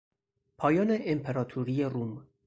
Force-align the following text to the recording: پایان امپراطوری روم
پایان 0.57 0.97
امپراطوری 1.01 1.83
روم 1.83 2.27